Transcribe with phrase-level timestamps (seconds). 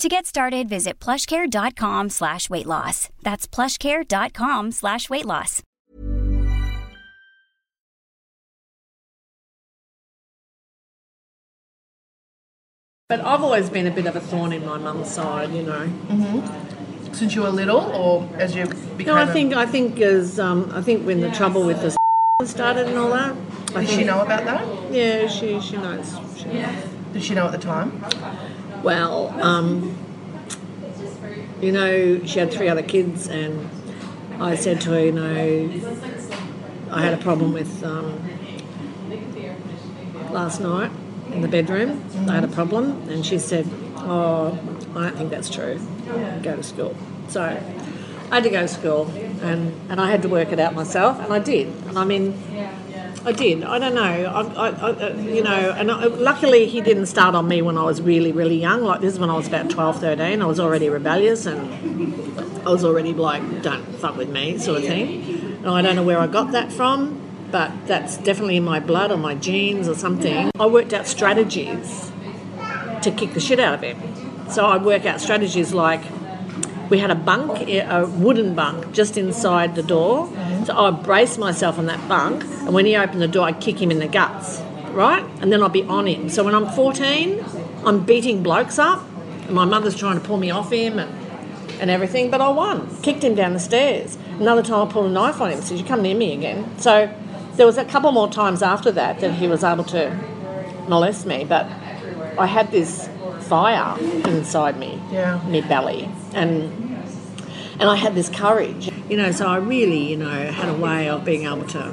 [0.00, 3.10] To get started, visit plushcare.com slash weight loss.
[3.20, 5.62] That's plushcare.com slash weight loss.
[13.10, 15.92] But I've always been a bit of a thorn in my mum's side, you know.
[17.12, 19.14] Since you were little, or as you became?
[19.14, 21.94] No, I think I think as um, I think when the trouble with the
[22.46, 23.36] started and all that.
[23.76, 24.90] I Did she know about that?
[24.90, 26.16] Yeah, she she knows.
[26.38, 26.84] She knows.
[27.12, 28.02] Did she know at the time?
[28.82, 29.96] Well, um,
[31.60, 33.68] you know, she had three other kids, and
[34.40, 35.70] I said to her, you know,
[36.90, 38.18] I had a problem with um,
[40.30, 40.90] last night
[41.32, 42.02] in the bedroom.
[42.28, 44.58] I had a problem, and she said, "Oh,
[44.96, 45.78] I don't think that's true.
[46.42, 46.96] Go to school."
[47.28, 47.42] So
[48.30, 51.20] I had to go to school, and, and I had to work it out myself,
[51.20, 51.68] and I did.
[51.88, 52.32] And I mean,
[53.24, 53.64] I did.
[53.64, 54.02] I don't know.
[54.02, 57.82] I, I, I you know, and I, luckily he didn't start on me when I
[57.82, 58.82] was really, really young.
[58.82, 60.40] Like this is when I was about 12, 13.
[60.40, 61.60] I was already rebellious and
[62.66, 65.58] I was already like, don't fuck with me, sort of thing.
[65.58, 69.10] And I don't know where I got that from, but that's definitely in my blood
[69.10, 70.50] or my genes or something.
[70.58, 72.10] I worked out strategies
[73.02, 74.50] to kick the shit out of him.
[74.50, 76.00] So I'd work out strategies like
[76.88, 80.28] we had a bunk, a wooden bunk, just inside the door.
[80.66, 83.80] So I'd brace myself on that bunk, and when he opened the door, I'd kick
[83.80, 84.60] him in the guts,
[84.92, 85.24] right?
[85.40, 86.28] And then I'd be on him.
[86.28, 87.44] So when I'm 14,
[87.86, 89.02] I'm beating blokes up,
[89.46, 91.10] and my mother's trying to pull me off him and,
[91.80, 92.88] and everything, but I won.
[93.02, 94.18] Kicked him down the stairs.
[94.38, 96.78] Another time I pulled a knife on him, said, You come near me again.
[96.78, 97.12] So
[97.56, 100.14] there was a couple more times after that that he was able to
[100.88, 101.66] molest me, but
[102.38, 103.08] I had this
[103.42, 105.40] fire inside me, Yeah.
[105.48, 106.89] me belly, and
[107.80, 109.32] and I had this courage, you know.
[109.32, 111.90] So I really, you know, had a way of being able to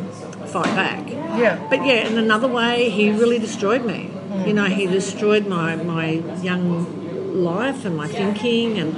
[0.48, 1.08] fight back.
[1.10, 1.66] Yeah.
[1.70, 4.12] But yeah, in another way, he really destroyed me.
[4.46, 6.10] You know, he destroyed my my
[6.42, 8.98] young life and my thinking, and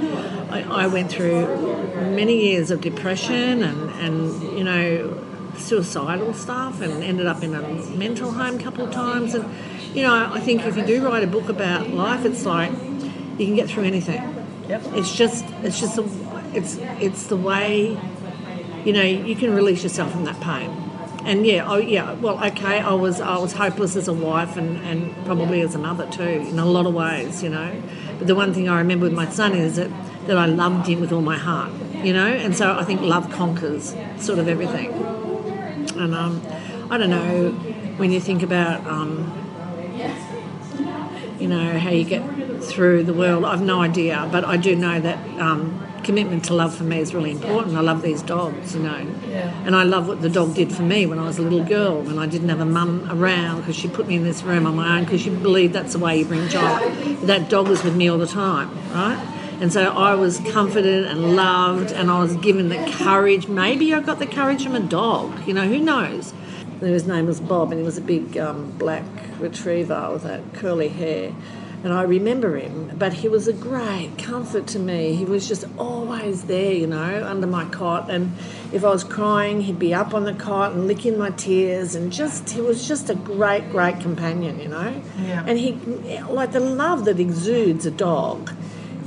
[0.52, 1.46] I, I went through
[2.16, 5.24] many years of depression and and you know
[5.56, 7.62] suicidal stuff, and ended up in a
[7.96, 9.34] mental home a couple of times.
[9.34, 9.48] And
[9.94, 12.72] you know, I think if you do write a book about life, it's like
[13.38, 14.22] you can get through anything.
[14.68, 14.82] Yep.
[14.94, 16.02] It's just it's just a,
[16.54, 17.98] it's it's the way
[18.84, 20.70] you know you can release yourself from that pain.
[21.24, 24.78] And yeah, oh yeah, well okay, I was I was hopeless as a wife and,
[24.78, 27.82] and probably as a mother too in a lot of ways, you know.
[28.18, 29.90] But the one thing I remember with my son is that,
[30.26, 31.72] that I loved him with all my heart,
[32.02, 34.92] you know, and so I think love conquers sort of everything.
[35.98, 36.42] And um,
[36.90, 37.50] I don't know
[37.98, 39.30] when you think about um,
[41.38, 42.22] you know how you get
[42.62, 43.44] through the world.
[43.44, 47.14] I've no idea, but I do know that um, commitment to love for me is
[47.14, 47.76] really important.
[47.76, 49.06] I love these dogs, you know,
[49.64, 52.00] and I love what the dog did for me when I was a little girl
[52.02, 54.76] when I didn't have a mum around because she put me in this room on
[54.76, 56.90] my own because she believed that's the way you bring joy.
[57.24, 59.18] That dog was with me all the time, right?
[59.60, 63.46] And so I was comforted and loved, and I was given the courage.
[63.46, 66.32] Maybe I got the courage from a dog, you know, who knows?
[66.80, 69.04] His name was Bob, and he was a big um, black
[69.38, 71.34] retriever with that curly hair.
[71.82, 75.14] And I remember him, but he was a great comfort to me.
[75.14, 78.10] He was just always there, you know, under my cot.
[78.10, 78.32] And
[78.70, 81.94] if I was crying, he'd be up on the cot and licking my tears.
[81.94, 85.02] And just, he was just a great, great companion, you know.
[85.22, 85.42] Yeah.
[85.46, 85.72] And he,
[86.28, 88.52] like the love that exudes a dog,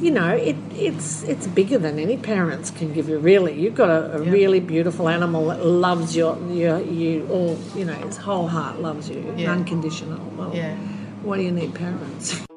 [0.01, 3.19] you know, it, it's it's bigger than any parents can give you.
[3.19, 7.57] Really, you've got a, a really beautiful animal that loves your, your you all.
[7.75, 9.51] You know, his whole heart loves you, Yeah.
[9.51, 10.19] unconditional.
[10.35, 10.75] Well, Yeah.
[11.21, 12.43] what do you need, parents?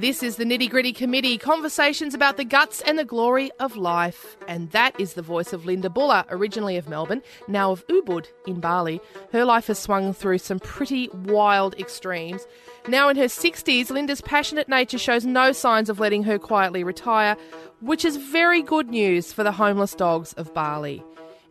[0.00, 4.38] This is the Nitty Gritty Committee, conversations about the guts and the glory of life.
[4.48, 8.60] And that is the voice of Linda Buller, originally of Melbourne, now of Ubud in
[8.60, 8.98] Bali.
[9.30, 12.46] Her life has swung through some pretty wild extremes.
[12.88, 17.36] Now in her 60s, Linda's passionate nature shows no signs of letting her quietly retire,
[17.82, 21.04] which is very good news for the homeless dogs of Bali.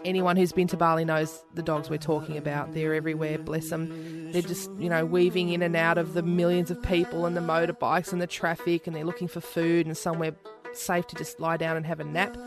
[0.05, 2.73] Anyone who's been to Bali knows the dogs we're talking about.
[2.73, 4.31] They're everywhere, bless them.
[4.31, 7.41] They're just, you know, weaving in and out of the millions of people and the
[7.41, 10.35] motorbikes and the traffic, and they're looking for food and somewhere
[10.73, 12.37] safe to just lie down and have a nap.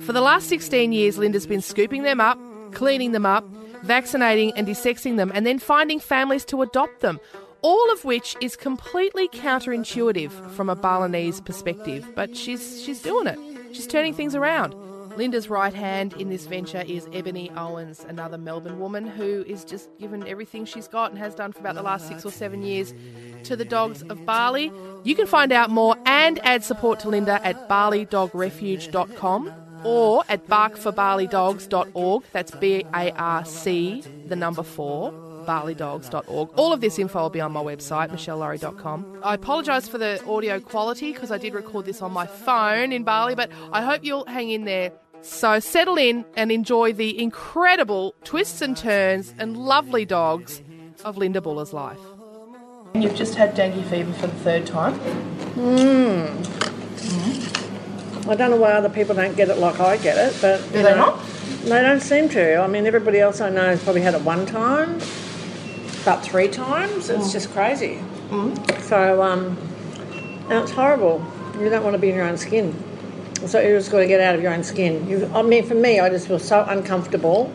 [0.00, 2.38] For the last 16 years, Linda's been scooping them up,
[2.72, 3.44] cleaning them up,
[3.82, 7.20] vaccinating and desexing them, and then finding families to adopt them.
[7.62, 13.38] All of which is completely counterintuitive from a Balinese perspective, but she's she's doing it.
[13.72, 14.74] She's turning things around.
[15.16, 19.88] Linda's right hand in this venture is Ebony Owens, another Melbourne woman who is just
[19.98, 22.94] given everything she's got and has done for about the last six or seven years
[23.44, 24.72] to the dogs of Bali.
[25.04, 29.52] You can find out more and add support to Linda at balidogrefuge.com
[29.84, 32.24] or at barkforbalidogs.org.
[32.32, 35.12] That's B A R C, the number four
[35.42, 36.50] balidogs.org.
[36.56, 39.20] All of this info will be on my website, michellelaurie.com.
[39.24, 43.02] I apologise for the audio quality because I did record this on my phone in
[43.02, 44.92] Bali, but I hope you'll hang in there.
[45.22, 50.60] So settle in and enjoy the incredible twists and turns and lovely dogs
[51.04, 52.00] of Linda Buller's life.
[52.94, 54.94] You've just had dengue fever for the third time.
[58.28, 60.82] I don't know why other people don't get it like I get it, but Do
[60.82, 61.20] they know, not?
[61.64, 62.56] They don't seem to.
[62.56, 65.00] I mean, everybody else I know has probably had it one time,
[66.02, 67.10] about three times.
[67.10, 67.32] It's Mm.
[67.32, 67.98] just crazy.
[68.82, 69.56] So, um,
[70.48, 71.24] and it's horrible.
[71.60, 72.74] You don't want to be in your own skin.
[73.46, 75.08] So you just got to get out of your own skin.
[75.08, 77.52] You, I mean, for me, I just feel so uncomfortable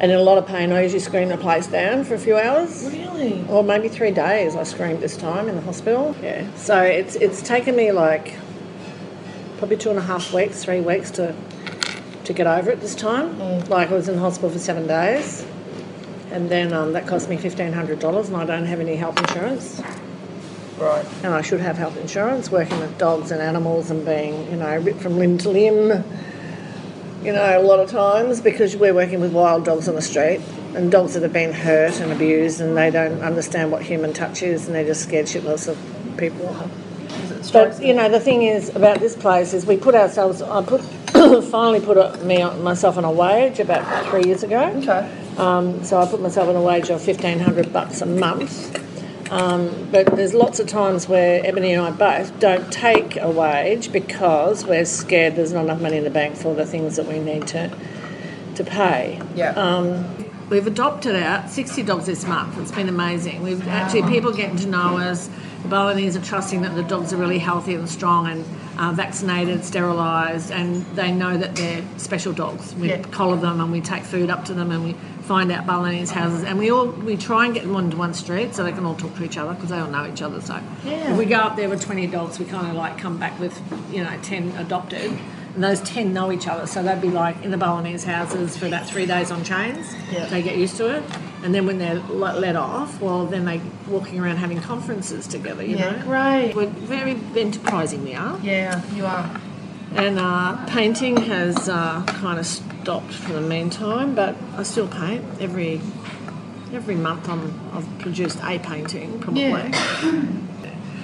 [0.00, 0.72] and in a lot of pain.
[0.72, 2.88] I usually scream the place down for a few hours.
[2.90, 3.44] Really?
[3.48, 4.56] Or maybe three days.
[4.56, 6.16] I screamed this time in the hospital.
[6.22, 6.52] Yeah.
[6.56, 8.34] So it's it's taken me like
[9.58, 11.34] probably two and a half weeks, three weeks to
[12.24, 13.38] to get over it this time.
[13.68, 15.44] Like I was in hospital for seven days,
[16.30, 19.18] and then um, that cost me fifteen hundred dollars, and I don't have any health
[19.20, 19.82] insurance.
[20.80, 21.06] Right.
[21.22, 24.78] And I should have health insurance, working with dogs and animals and being, you know,
[24.78, 26.04] ripped from limb to limb.
[27.22, 30.40] You know, a lot of times because we're working with wild dogs on the street
[30.74, 34.42] and dogs that have been hurt and abused and they don't understand what human touch
[34.42, 35.76] is and they're just scared shitless of
[36.16, 36.56] people.
[37.52, 40.40] But you know, the thing is about this place is we put ourselves.
[40.40, 40.80] I put
[41.44, 44.62] finally put a, me myself on a wage about three years ago.
[44.76, 45.10] Okay.
[45.36, 48.89] Um, so I put myself on a wage of fifteen hundred bucks a month.
[49.30, 53.92] Um, but there's lots of times where Ebony and I both don't take a wage
[53.92, 57.20] because we're scared there's not enough money in the bank for the things that we
[57.20, 57.70] need to
[58.56, 59.22] to pay.
[59.36, 59.50] Yeah.
[59.52, 60.04] Um,
[60.50, 62.58] we've adopted out 60 dogs this month.
[62.58, 63.42] It's been amazing.
[63.42, 65.30] We've actually people getting to know us.
[65.62, 68.44] The Balinese are trusting that the dogs are really healthy and strong and
[68.78, 72.74] uh, vaccinated, sterilised, and they know that they're special dogs.
[72.74, 73.02] We Yeah.
[73.02, 74.94] collar them and we take food up to them and we
[75.30, 78.52] find out Balinese houses and we all we try and get them onto one street
[78.52, 80.40] so they can all talk to each other because they all know each other.
[80.40, 81.12] So Yeah.
[81.12, 83.54] if we go up there with 20 dogs, we kind of like come back with
[83.92, 85.12] you know 10 adopted.
[85.54, 88.66] And those 10 know each other, so they'd be like in the Balinese houses for
[88.66, 89.94] about three days on chains.
[90.12, 90.26] Yeah.
[90.26, 91.02] They get used to it.
[91.44, 95.62] And then when they're let let off, well, then they walking around having conferences together,
[95.64, 96.02] you Yeah, know.
[96.06, 96.54] great.
[96.56, 98.36] We're very enterprising, we are.
[98.42, 99.30] Yeah, you are.
[99.94, 105.24] And uh, painting has uh, kind of stopped for the meantime, but I still paint
[105.40, 105.80] every
[106.72, 107.28] every month.
[107.28, 109.42] I'm, I've produced a painting, probably.
[109.42, 110.22] Yeah.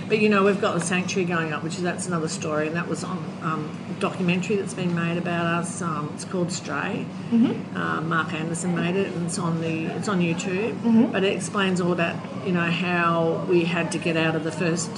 [0.09, 2.77] But you know, we've got the sanctuary going up, which is that's another story, and
[2.77, 5.82] that was on um, a documentary that's been made about us.
[5.82, 7.06] Um, it's called Stray.
[7.31, 7.77] Mm-hmm.
[7.77, 11.10] Uh, Mark Anderson made it, and it's on the it's on YouTube.
[11.10, 12.15] But it explains all about
[12.46, 14.91] you know how we had to get out of the first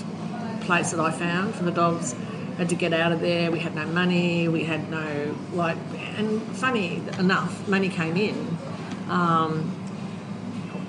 [0.60, 2.14] place that I found for the dogs.
[2.58, 3.50] Had to get out of there.
[3.50, 4.48] We had no money.
[4.48, 5.78] We had no like,
[6.16, 8.58] and funny enough, money came in.
[9.08, 9.74] Um,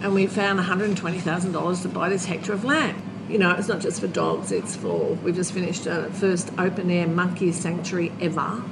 [0.02, 3.02] and we found $120,000 to buy this hectare of land.
[3.30, 6.90] You know, it's not just for dogs, it's for, we've just finished a first open
[6.90, 8.64] air monkey sanctuary ever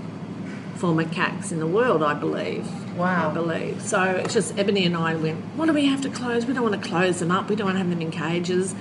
[0.75, 2.67] for macaques in the world, I believe.
[2.97, 3.29] Wow.
[3.29, 3.81] I believe.
[3.81, 6.45] So it's just Ebony and I went, what do we have to close?
[6.45, 8.73] We don't want to close them up, we don't want to have them in cages.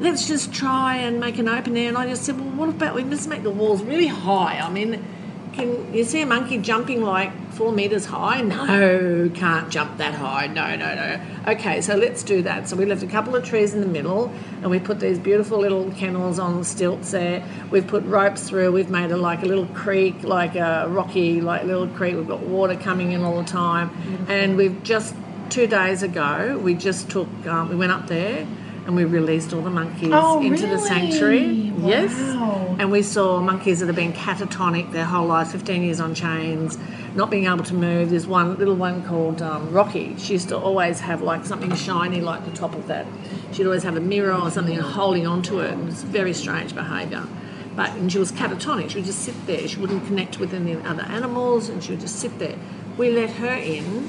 [0.00, 1.88] Let's just try and make an open air.
[1.88, 4.58] And I just said, well, what about we just make the walls really high?
[4.58, 5.04] I mean,
[5.52, 8.40] can you see a monkey jumping like four meters high?
[8.50, 10.46] No, can't jump that high.
[10.46, 11.20] No, no, no.
[11.48, 12.66] Okay, so let's do that.
[12.66, 15.58] So we left a couple of trees in the middle, and we put these beautiful
[15.58, 17.44] little kennels on stilts there.
[17.70, 18.72] We've put ropes through.
[18.72, 22.16] We've made a like a little creek, like a rocky, like little creek.
[22.16, 23.90] We've got water coming in all the time,
[24.28, 25.14] and we've just
[25.50, 28.46] two days ago we just took um, we went up there
[28.86, 30.88] and we released all the monkeys Oh, into the really?
[30.88, 31.46] sanctuary.
[31.78, 32.12] Yes.
[32.78, 36.78] And we saw monkeys that have been catatonic their whole life, 15 years on chains,
[37.14, 38.10] not being able to move.
[38.10, 40.16] There's one little one called um, Rocky.
[40.18, 43.06] She used to always have like something shiny like the top of that.
[43.52, 45.72] She'd always have a mirror or something holding onto it.
[45.72, 47.26] It was very strange behaviour.
[47.76, 48.90] But and she was catatonic.
[48.90, 49.66] She would just sit there.
[49.68, 52.56] She wouldn't connect with any other animals, and she would just sit there.
[52.96, 54.08] We let her in.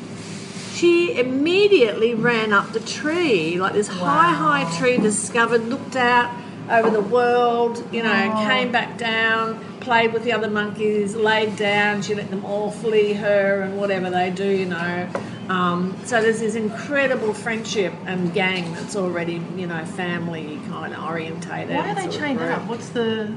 [0.81, 6.35] She immediately ran up the tree, like this high, high tree, discovered, looked out
[6.71, 12.01] over the world, you know, came back down, played with the other monkeys, laid down.
[12.01, 15.07] She let them all flee her and whatever they do, you know.
[15.49, 21.03] Um, so there's this incredible friendship and gang that's already, you know, family kind of
[21.03, 21.75] orientated.
[21.75, 22.67] Why are they chained up?
[22.67, 23.31] What's the.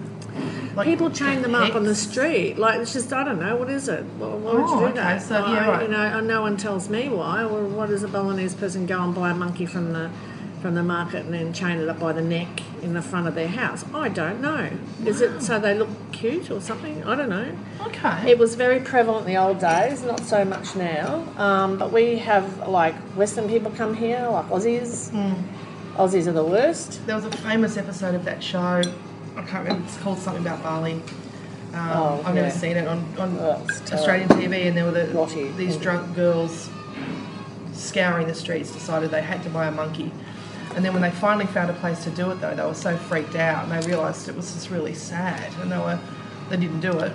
[0.76, 2.58] Like, People chain them up on the street.
[2.58, 4.04] Like it's just I don't know what is it.
[4.18, 5.22] Why, why would Oh, you do okay, that?
[5.22, 5.82] so, yeah, right.
[5.82, 7.44] You know, no one tells me why.
[7.44, 10.10] Or why does a Balinese person go and buy a monkey from the
[10.62, 12.48] from the market and then chain it up by the neck
[12.82, 13.84] in the front of their house?
[13.94, 14.70] I don't know.
[15.04, 17.04] Is it so they look cute or something?
[17.04, 17.54] I don't know.
[17.86, 18.30] Okay.
[18.30, 21.26] It was very prevalent in the old days, not so much now.
[21.36, 25.10] Um, but we have like Western people come here, like Aussies.
[25.10, 25.34] Hmm.
[26.00, 27.06] Aussies are the worst.
[27.06, 28.82] There was a famous episode of that show.
[29.36, 29.86] I can't remember.
[29.86, 30.94] It's called something about Bali.
[30.94, 31.00] Um,
[31.74, 35.50] Oh, I've never seen it on, on Oh, Australian TV, and there were the, Rotty.
[35.56, 36.70] these drunk girls
[37.72, 38.70] scouring the streets.
[38.72, 40.12] Decided they had to buy a monkey,
[40.76, 42.96] and then when they finally found a place to do it, though, they were so
[42.96, 45.98] freaked out, and they realised it was just really sad, and they were
[46.50, 47.12] they didn't do it.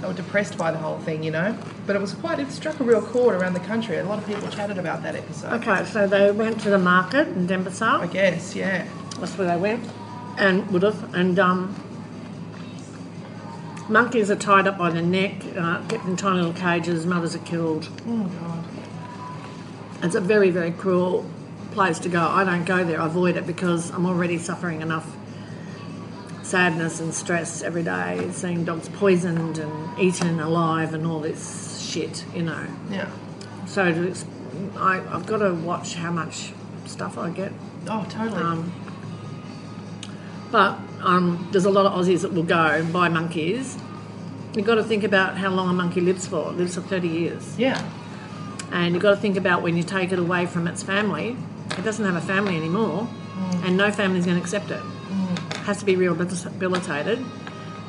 [0.00, 1.54] They were depressed by the whole thing, you know.
[1.86, 2.38] But it was quite.
[2.38, 3.98] It struck a real chord around the country.
[3.98, 5.52] A lot of people chatted about that episode.
[5.60, 8.00] Okay, so they went to the market in Denpasar.
[8.00, 8.86] I guess, yeah.
[9.18, 9.84] That's where they went,
[10.40, 11.14] and would have.
[11.14, 11.76] And um,
[13.88, 17.06] monkeys are tied up by the neck, uh, kept in tiny little cages.
[17.06, 17.88] Mothers are killed.
[18.06, 18.64] Oh God.
[20.02, 21.26] It's a very, very cruel
[21.72, 22.22] place to go.
[22.22, 23.00] I don't go there.
[23.00, 25.14] I avoid it because I'm already suffering enough
[26.42, 32.24] sadness and stress every day, seeing dogs poisoned and eaten alive and all this shit.
[32.34, 32.66] You know.
[32.90, 33.10] Yeah.
[33.66, 34.14] So to,
[34.76, 36.52] I, I've got to watch how much
[36.86, 37.52] stuff I get
[37.88, 38.42] Oh, totally.
[38.42, 38.72] Um,
[40.50, 43.76] But um, there's a lot of Aussies that will go and buy monkeys.
[44.54, 46.50] You've got to think about how long a monkey lives for.
[46.50, 47.58] It lives for 30 years.
[47.58, 47.80] yeah.
[48.72, 51.36] And you've got to think about when you take it away from its family,
[51.76, 53.08] it doesn't have a family anymore,
[53.64, 54.80] and no family's going to accept it.
[55.50, 57.24] It has to be rehabilitated.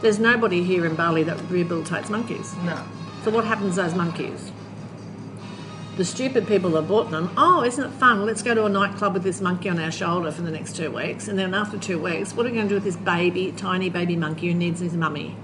[0.01, 2.55] There's nobody here in Bali that rehabilitates monkeys.
[2.63, 2.81] No.
[3.23, 4.51] So what happens to those monkeys?
[5.97, 8.25] The stupid people that bought them, oh, isn't it fun?
[8.25, 10.89] Let's go to a nightclub with this monkey on our shoulder for the next two
[10.89, 11.27] weeks.
[11.27, 13.89] And then after two weeks, what are we going to do with this baby, tiny
[13.89, 15.35] baby monkey who needs his mummy?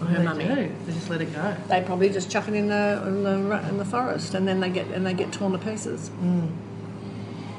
[0.00, 0.44] Or her They mummy.
[0.44, 0.72] do.
[0.86, 1.54] They just let it go.
[1.68, 4.70] They probably just chuck it in the, in the in the forest, and then they
[4.70, 6.10] get and they get torn to pieces.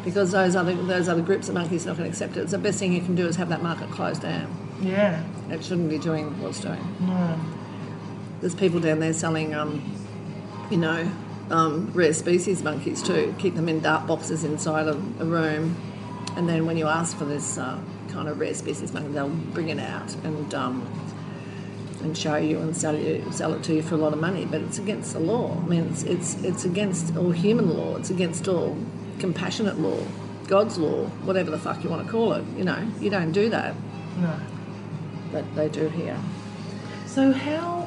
[0.03, 2.49] Because those other those other groups of monkeys are not going to accept it.
[2.49, 4.57] So the best thing you can do is have that market closed down.
[4.81, 5.23] Yeah.
[5.51, 6.79] It shouldn't be doing what it's doing.
[7.01, 7.39] No.
[8.39, 9.83] There's people down there selling, um,
[10.71, 11.07] you know,
[11.49, 13.33] um, rare species monkeys too.
[13.39, 15.75] Keep them in dark boxes inside a, a room,
[16.35, 17.79] and then when you ask for this uh,
[18.09, 20.87] kind of rare species monkey, they'll bring it out and um,
[22.01, 24.45] and show you and sell you sell it to you for a lot of money.
[24.45, 25.57] But it's against the law.
[25.61, 27.97] I mean, it's it's it's against all human law.
[27.97, 28.77] It's against all
[29.19, 29.99] compassionate law,
[30.47, 32.43] God's law, whatever the fuck you want to call it.
[32.57, 33.75] You know, you don't do that,
[34.19, 34.35] No.
[35.31, 36.17] but they do here.
[37.05, 37.80] So how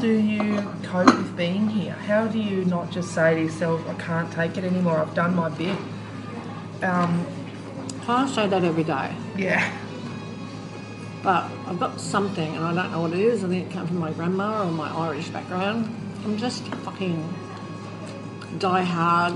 [0.00, 1.92] do you cope with being here?
[1.92, 5.34] How do you not just say to yourself, I can't take it anymore, I've done
[5.36, 5.76] my bit?
[6.82, 7.24] Um,
[8.08, 9.14] I say that every day.
[9.36, 9.72] yeah.
[11.22, 13.44] But I've got something, and I don't know what it is.
[13.44, 15.84] I think it comes from my grandma or my Irish background.
[16.24, 17.32] I'm just fucking
[18.58, 19.34] die hard,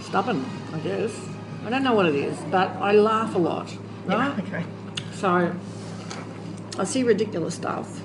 [0.00, 0.42] stubborn,
[0.72, 1.28] I guess.
[1.66, 3.70] I don't know what it is, but I laugh a lot,
[4.06, 4.34] right?
[4.38, 4.64] Yeah, okay.
[5.12, 5.54] So
[6.78, 8.00] I see ridiculous stuff.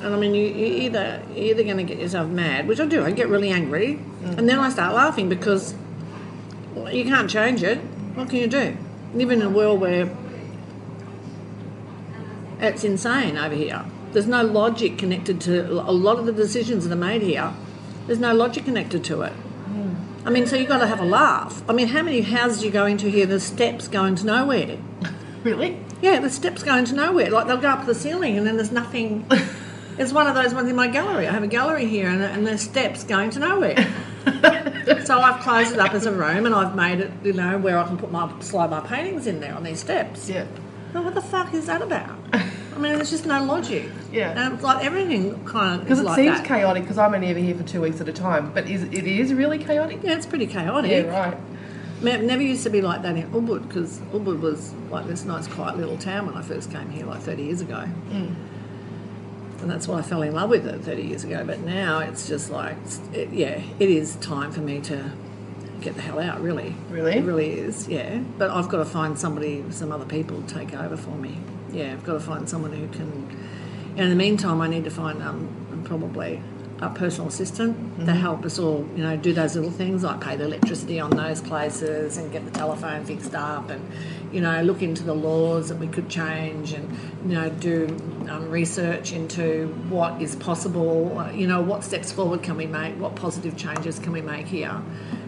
[0.00, 2.86] And I mean, you, you either you're either going to get yourself mad, which I
[2.86, 3.04] do.
[3.04, 5.74] I get really angry, and then I start laughing because
[6.92, 7.78] you can't change it.
[8.14, 8.76] What can you do?
[9.14, 10.08] Live in a world where
[12.60, 13.84] it's insane over here.
[14.12, 17.52] There's no logic connected to a lot of the decisions that are made here.
[18.06, 19.32] There's no logic connected to it.
[20.24, 21.62] I mean, so you've got to have a laugh.
[21.68, 23.26] I mean, how many houses you go into here?
[23.26, 24.78] The steps going to nowhere.
[25.44, 25.78] Really?
[26.02, 27.30] Yeah, the steps going to nowhere.
[27.30, 29.24] Like they'll go up to the ceiling and then there's nothing.
[29.98, 31.26] it's one of those ones in my gallery.
[31.28, 33.76] I have a gallery here and, and there's steps going to nowhere.
[35.04, 37.78] so I've closed it up as a room and I've made it, you know, where
[37.78, 40.28] I can put my slide my paintings in there on these steps.
[40.28, 40.46] Yeah.
[40.94, 42.16] Well, what the fuck is that about?
[42.32, 43.88] I mean, there's just no logic.
[44.12, 44.30] Yeah.
[44.40, 46.46] And it's like everything kind of Because it like seems that.
[46.46, 46.84] chaotic.
[46.84, 48.52] Because I'm only ever here for two weeks at a time.
[48.54, 50.00] But is it is really chaotic?
[50.02, 50.90] Yeah, it's pretty chaotic.
[50.90, 51.36] Yeah, right.
[52.02, 55.48] Me- Never used to be like that in Ubud because Ubud was like this nice,
[55.48, 57.84] quiet little town when I first came here, like 30 years ago.
[58.10, 58.34] Mm.
[59.60, 61.44] And that's why I fell in love with it 30 years ago.
[61.44, 62.76] But now it's just like,
[63.12, 65.10] it, yeah, it is time for me to
[65.80, 66.74] get the hell out, really.
[66.90, 67.14] Really?
[67.14, 68.18] It really is, yeah.
[68.38, 71.38] But I've got to find somebody, some other people to take over for me.
[71.72, 73.10] Yeah, I've got to find someone who can.
[73.90, 76.40] And in the meantime, I need to find um, probably
[76.80, 80.36] a personal assistant to help us all, you know, do those little things like pay
[80.36, 83.84] the electricity on those places and get the telephone fixed up and,
[84.32, 86.88] you know, look into the laws that we could change and,
[87.24, 87.86] you know, do
[88.28, 93.14] um, research into what is possible, you know, what steps forward can we make, what
[93.14, 94.82] positive changes can we make here.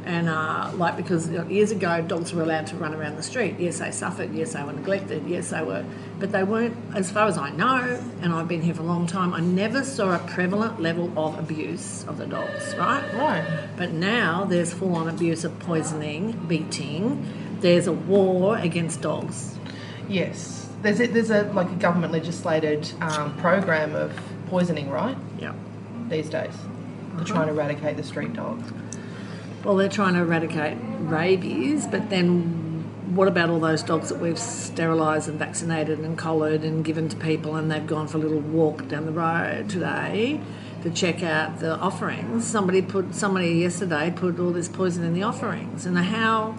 [0.04, 3.56] And uh, like because years ago dogs were allowed to run around the street.
[3.58, 4.32] Yes, they suffered.
[4.32, 5.26] Yes, they were neglected.
[5.26, 5.84] Yes, they were,
[6.18, 6.76] but they weren't.
[6.94, 9.84] As far as I know, and I've been here for a long time, I never
[9.84, 12.74] saw a prevalent level of abuse of the dogs.
[12.76, 13.12] Right.
[13.14, 13.68] Right.
[13.76, 17.26] But now there's full-on abuse of poisoning, beating.
[17.60, 19.58] There's a war against dogs.
[20.08, 20.68] Yes.
[20.82, 25.16] There's a, there's a like a government legislated um, program of poisoning, right?
[25.38, 25.52] Yeah.
[26.08, 26.54] These days,
[27.18, 28.72] to try and eradicate the street dogs.
[29.62, 32.60] Well, they're trying to eradicate rabies, but then
[33.14, 37.16] what about all those dogs that we've sterilised and vaccinated and collared and given to
[37.16, 40.40] people and they've gone for a little walk down the road today
[40.82, 42.46] to check out the offerings?
[42.46, 46.56] Somebody put somebody yesterday put all this poison in the offerings, and how?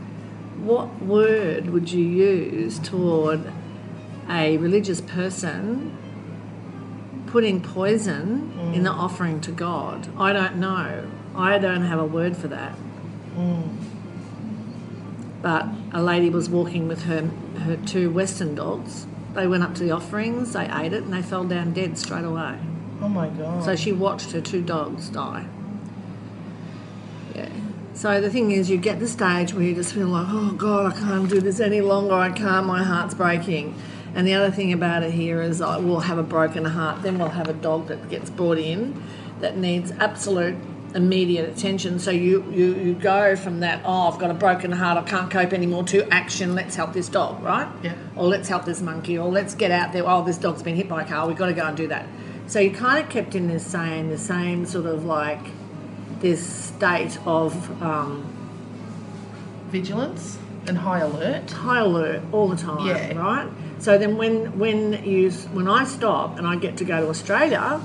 [0.58, 3.52] What word would you use toward
[4.30, 5.98] a religious person
[7.28, 8.76] putting poison mm.
[8.76, 10.08] in the offering to God?
[10.18, 11.10] I don't know.
[11.36, 12.76] I don't have a word for that.
[13.36, 13.78] Mm.
[15.42, 17.30] But a lady was walking with her
[17.66, 19.08] her two Western dogs.
[19.34, 22.26] They went up to the offerings, they ate it, and they fell down dead straight
[22.26, 22.58] away.
[23.02, 23.64] Oh my god.
[23.64, 25.48] So she watched her two dogs die.
[27.34, 27.50] Yeah.
[27.94, 30.54] So the thing is, you get to the stage where you just feel like, oh
[30.54, 32.14] God, I can't do this any longer.
[32.14, 32.66] I can't.
[32.66, 33.76] My heart's breaking.
[34.16, 37.04] And the other thing about it here is, like, we'll have a broken heart.
[37.04, 39.02] Then we'll have a dog that gets brought in
[39.40, 40.56] that needs absolute
[40.94, 42.00] immediate attention.
[42.00, 44.98] So you you you go from that, oh, I've got a broken heart.
[44.98, 45.84] I can't cope anymore.
[45.86, 46.56] To action.
[46.56, 47.68] Let's help this dog, right?
[47.84, 47.96] Yeah.
[48.16, 49.18] Or let's help this monkey.
[49.18, 50.08] Or let's get out there.
[50.08, 51.28] Oh, this dog's been hit by a car.
[51.28, 52.08] We've got to go and do that.
[52.48, 55.40] So you kind of kept in this same the same sort of like
[56.22, 58.24] this state of um,
[59.70, 61.50] vigilance and high alert.
[61.52, 63.18] high alert all the time, Yeah.
[63.18, 63.48] right?
[63.80, 67.82] So then when when you when I stop and I get to go to Australia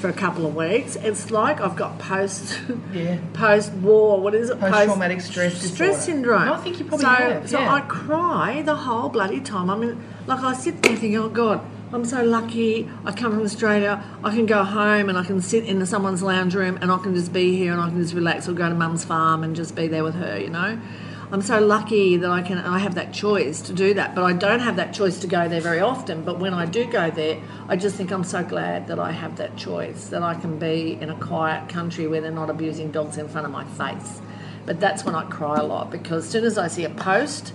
[0.00, 2.58] for a couple of weeks, it's like I've got post
[2.92, 3.18] Yeah.
[3.32, 4.20] post war.
[4.20, 4.58] What is it?
[4.58, 5.92] Post-traumatic stress stress disorder.
[6.00, 6.48] syndrome.
[6.48, 7.58] I think you probably so, have, So.
[7.60, 9.70] I cry the whole bloody time.
[9.70, 11.60] I mean, like I sit there thinking, oh God.
[11.94, 12.90] I'm so lucky.
[13.04, 14.02] I come from Australia.
[14.24, 17.14] I can go home and I can sit in someone's lounge room and I can
[17.14, 19.76] just be here and I can just relax or go to mum's farm and just
[19.76, 20.76] be there with her, you know.
[21.30, 24.32] I'm so lucky that I can I have that choice to do that, but I
[24.32, 26.24] don't have that choice to go there very often.
[26.24, 29.36] But when I do go there, I just think I'm so glad that I have
[29.36, 33.18] that choice, that I can be in a quiet country where they're not abusing dogs
[33.18, 34.20] in front of my face.
[34.66, 37.52] But that's when I cry a lot because as soon as I see a post,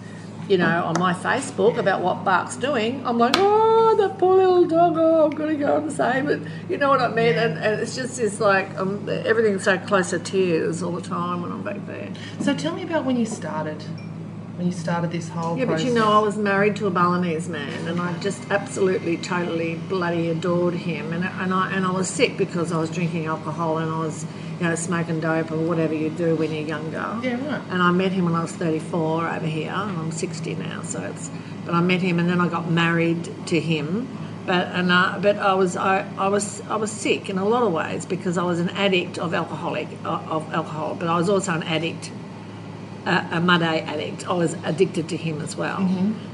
[0.50, 4.66] you know, on my Facebook about what BARC's doing, I'm like, oh, that poor little
[4.66, 6.42] dog, oh, I'm going to go and save it.
[6.68, 7.36] You know what I mean?
[7.36, 11.44] And, and it's just this like, um, everything's so close to tears all the time
[11.44, 12.12] when I'm back there.
[12.42, 13.84] So tell me about when you started.
[14.60, 15.86] When you started this whole Yeah, process.
[15.86, 19.76] but you know, I was married to a Balinese man, and I just absolutely, totally,
[19.76, 21.14] bloody adored him.
[21.14, 24.26] And, and I and I was sick because I was drinking alcohol and I was,
[24.60, 27.22] you know, smoking dope or whatever you do when you're younger.
[27.24, 27.62] Yeah, right.
[27.70, 30.82] And I met him when I was 34 over here, and I'm 60 now.
[30.82, 31.32] So it's,
[31.66, 34.10] but I met him, and then I got married to him.
[34.46, 37.64] But and uh, but I was I, I was I was sick in a lot
[37.64, 41.54] of ways because I was an addict of alcoholic of alcohol, but I was also
[41.54, 42.12] an addict
[43.06, 44.28] a, a mud addict.
[44.28, 45.80] I was addicted to him as well,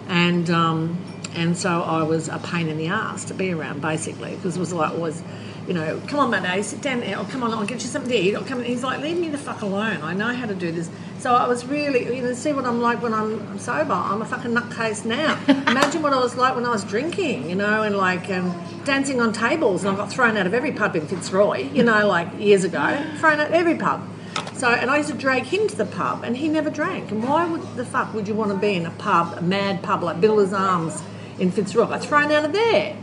[0.08, 0.98] and um,
[1.36, 4.60] and so I was a pain in the ass to be around basically because it
[4.60, 5.22] was like always,
[5.68, 7.18] you know, come on mud sit down there.
[7.18, 8.36] Oh, come on, I'll get you something to eat.
[8.36, 8.64] Or come.
[8.64, 10.02] He's like, leave me the fuck alone.
[10.02, 10.90] I know how to do this.
[11.20, 13.94] So I was really, you know, see what I'm like when I'm sober.
[13.94, 15.40] I'm a fucking nutcase now.
[15.48, 19.20] Imagine what I was like when I was drinking, you know, and like um, dancing
[19.20, 22.40] on tables, and I got thrown out of every pub in Fitzroy, you know, like
[22.40, 24.08] years ago, thrown out every pub.
[24.54, 27.12] So, and I used to drag him to the pub, and he never drank.
[27.12, 29.84] And why would the fuck would you want to be in a pub, a mad
[29.84, 31.04] pub like Builder's Arms
[31.40, 31.90] in Fitzroy?
[31.90, 32.98] I thrown out of there.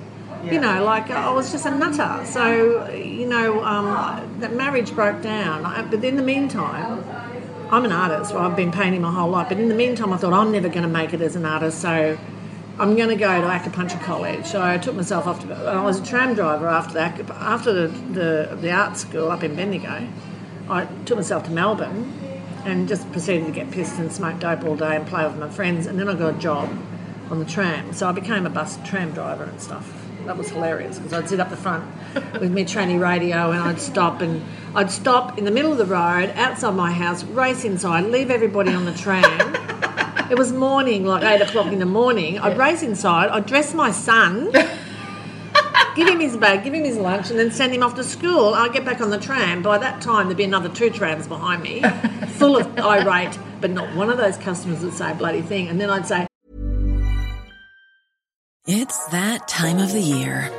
[0.45, 2.27] You know, like I was just a nutter.
[2.27, 5.64] So, you know, um, that marriage broke down.
[5.64, 7.05] I, but in the meantime,
[7.71, 8.35] I'm an artist.
[8.35, 9.49] Well, I've been painting my whole life.
[9.49, 11.81] But in the meantime, I thought I'm never going to make it as an artist.
[11.81, 12.18] So,
[12.79, 14.47] I'm going to go to acupuncture college.
[14.47, 15.55] So I took myself off to.
[15.55, 19.55] I was a tram driver after the after the, the, the art school up in
[19.55, 20.09] Bendigo.
[20.68, 22.12] I took myself to Melbourne
[22.64, 25.48] and just proceeded to get pissed and smoke dope all day and play with my
[25.48, 25.87] friends.
[25.87, 26.70] And then I got a job
[27.31, 27.92] on the tram.
[27.92, 29.90] So I became a bus tram driver and stuff.
[30.27, 31.85] That was hilarious because I'd sit up the front
[32.40, 34.44] with my tranny radio and I'd stop and
[34.75, 38.72] I'd stop in the middle of the road outside my house, race inside, leave everybody
[38.72, 39.57] on the tram.
[40.31, 42.38] it was morning, like eight o'clock in the morning.
[42.38, 44.53] I'd race inside, I'd dress my son,
[45.94, 48.55] give him his bag, give him his lunch, and then send him off to school.
[48.55, 49.62] I'd get back on the tram.
[49.62, 51.83] By that time, there'd be another two trams behind me,
[52.38, 55.68] full of irate, but not one of those customers would say a bloody thing.
[55.68, 56.26] And then I'd say,
[58.66, 60.50] It's that time of the year.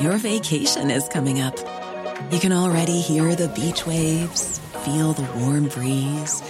[0.00, 1.56] Your vacation is coming up.
[2.32, 6.42] You can already hear the beach waves, feel the warm breeze,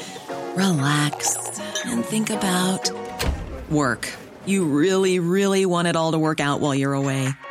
[0.55, 2.91] relax, and think about
[3.71, 4.13] work.
[4.47, 7.31] You really, really want it all to work out while you're away.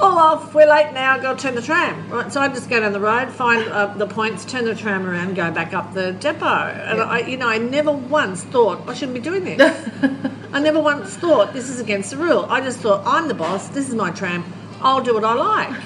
[0.00, 2.08] Olaf, we're late now, go turn the tram.
[2.08, 5.04] Right, so I just go down the road, find uh, the points, turn the tram
[5.04, 6.44] around, go back up the depot.
[6.44, 9.88] And I, you know, I never once thought I shouldn't be doing this.
[10.52, 12.46] I never once thought this is against the rule.
[12.48, 14.44] I just thought I'm the boss, this is my tram,
[14.80, 15.82] I'll do what I like.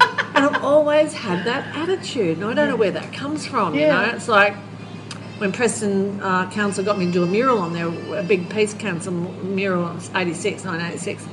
[0.34, 3.74] and I've always had that attitude, and I don't know where that comes from.
[3.74, 4.56] You know, it's like
[5.38, 7.86] when Preston uh, Council got me to do a mural on there,
[8.18, 11.24] a big Peace Council mural, 86, 1986.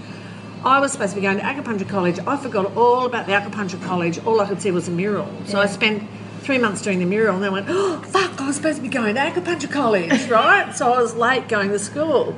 [0.66, 2.18] I was supposed to be going to acupuncture college.
[2.26, 4.18] I forgot all about the acupuncture college.
[4.26, 5.30] All I could see was a mural.
[5.46, 6.04] So I spent
[6.42, 8.42] three months doing the mural, and then went, oh fuck!
[8.42, 10.76] I was supposed to be going to acupuncture college, right?
[10.76, 12.36] so I was late going to school.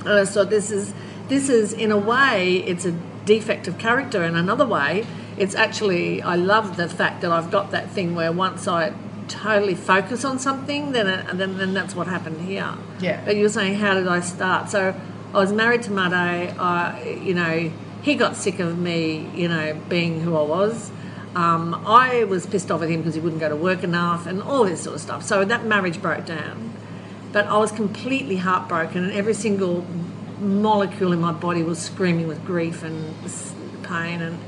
[0.00, 0.92] And I thought this is
[1.28, 2.92] this is in a way it's a
[3.24, 4.24] defect of character.
[4.24, 5.06] In another way,
[5.36, 8.92] it's actually I love the fact that I've got that thing where once I
[9.28, 12.74] totally focus on something, then it, then then that's what happened here.
[13.00, 13.24] Yeah.
[13.24, 14.68] But you're saying how did I start?
[14.70, 14.94] So
[15.36, 16.58] I was married to Muddo.
[16.58, 17.70] I you know
[18.00, 20.90] he got sick of me you know being who I was.
[21.34, 24.40] Um, I was pissed off at him because he wouldn't go to work enough and
[24.42, 25.22] all this sort of stuff.
[25.22, 26.72] So that marriage broke down.
[27.32, 29.84] But I was completely heartbroken, and every single
[30.40, 33.14] molecule in my body was screaming with grief and
[33.82, 34.22] pain.
[34.22, 34.38] And,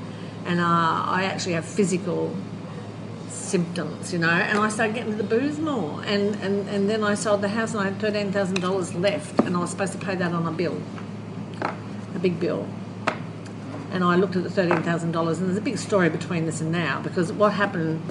[0.46, 2.34] and uh, I actually have physical
[3.48, 4.28] symptoms, you know.
[4.28, 6.02] And I started getting to the booze more.
[6.04, 9.60] And, and, and then I sold the house, and I had $13,000 left, and I
[9.60, 10.80] was supposed to pay that on a bill,
[11.62, 12.68] a big bill.
[13.90, 17.00] And I looked at the $13,000, and there's a big story between this and now
[17.00, 18.02] because what happened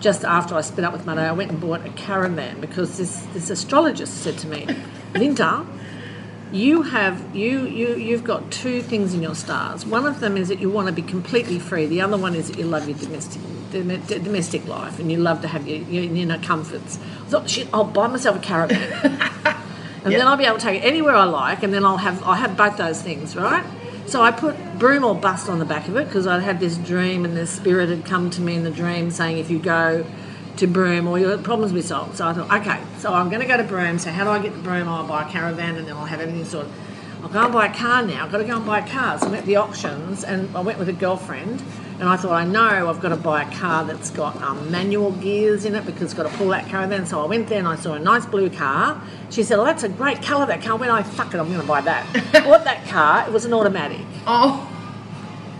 [0.00, 3.26] just after I split up with Muddo, I went and bought a caravan because this,
[3.32, 4.66] this astrologist said to me,
[5.14, 5.66] Linda,
[6.52, 9.84] you have you you you've got two things in your stars.
[9.84, 11.86] One of them is that you want to be completely free.
[11.86, 15.42] The other one is that you love your domestic dom- domestic life and you love
[15.42, 16.98] to have your, your you know comforts.
[16.98, 18.80] I thought, shit, I'll buy myself a caravan,
[20.04, 22.22] and then I'll be able to take it anywhere I like, and then I'll have
[22.22, 23.64] I have both those things, right?
[24.06, 26.78] So I put Broome or bust on the back of it because I had this
[26.78, 30.06] dream, and the spirit had come to me in the dream saying, if you go
[30.58, 32.16] to Broome, all your problems will be solved.
[32.16, 33.98] So I thought, okay, so I'm going to go to Broome.
[33.98, 34.88] So how do I get to Broome?
[34.88, 36.72] I'll buy a caravan and then I'll have everything sorted.
[37.22, 38.24] I'll go and buy a car now.
[38.24, 39.18] I've got to go and buy a car.
[39.18, 41.62] So I'm at the auctions and I went with a girlfriend
[41.98, 45.10] and I thought, I know I've got to buy a car that's got um, manual
[45.12, 47.06] gears in it because it's got to pull that caravan.
[47.06, 49.02] So I went there and I saw a nice blue car.
[49.30, 50.76] She said, oh, that's a great colour, that car.
[50.76, 52.06] When I went, oh, fuck it, I'm going to buy that.
[52.44, 53.26] Bought that car.
[53.26, 54.00] It was an automatic.
[54.26, 54.68] Oh,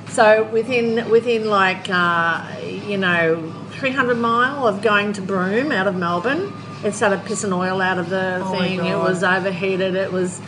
[0.09, 2.45] So within within like uh,
[2.87, 3.37] you know
[3.79, 6.53] 300 mile of going to Broome out of Melbourne,
[6.85, 8.85] it started pissing oil out of the Oh thing.
[8.85, 9.95] It was overheated.
[9.95, 10.41] It was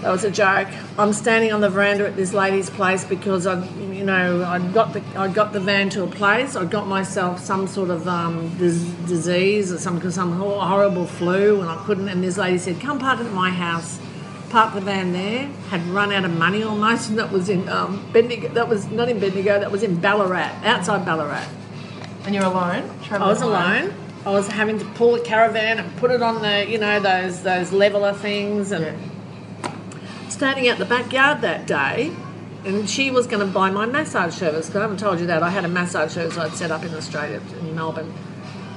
[0.00, 0.66] that was a joke.
[0.98, 4.92] I'm standing on the veranda at this lady's place because I, you know, I got
[4.92, 6.56] the I got the van to a place.
[6.56, 11.70] I got myself some sort of um, dis- disease or some some horrible flu, and
[11.70, 12.08] I couldn't.
[12.08, 14.00] And this lady said, "Come park at my house."
[14.52, 15.46] Parked the van there.
[15.70, 18.48] Had run out of money almost, and that was in um, Bendigo.
[18.48, 19.58] That was not in Bendigo.
[19.58, 21.46] That was in Ballarat, outside Ballarat.
[22.26, 22.90] And you're alone?
[23.10, 23.48] I was home?
[23.50, 23.94] alone.
[24.26, 27.42] I was having to pull the caravan and put it on the, you know, those
[27.42, 28.94] those leveler things, and
[30.28, 32.12] standing out the backyard that day.
[32.66, 34.66] And she was going to buy my massage service.
[34.68, 36.94] 'cause I haven't told you that I had a massage service I'd set up in
[36.94, 38.12] Australia in Melbourne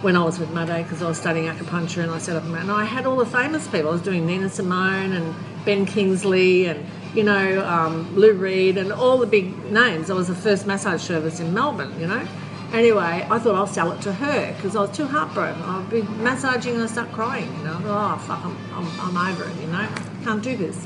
[0.01, 2.53] when I was with Mudday because I was studying acupuncture and I set up a
[2.53, 3.89] and I had all the famous people.
[3.89, 5.35] I was doing Nina Simone and
[5.65, 10.09] Ben Kingsley and you know um, Lou Reed and all the big names.
[10.09, 11.99] I was the first massage service in Melbourne.
[11.99, 12.27] You know.
[12.73, 15.61] Anyway, I thought I'll sell it to her because I was too heartbroken.
[15.61, 17.51] I'd be massaging and I start crying.
[17.57, 17.75] You know.
[17.77, 19.55] I thought, oh fuck, I'm, I'm, I'm over it.
[19.61, 19.87] You know,
[20.23, 20.77] can't do this.